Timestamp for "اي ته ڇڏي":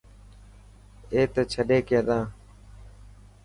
1.13-1.79